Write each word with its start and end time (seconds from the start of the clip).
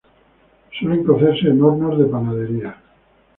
Suelen 0.79 1.03
cocerse 1.03 1.47
en 1.49 1.61
hornos 1.61 1.99
de 1.99 2.05
panadería. 2.05 2.75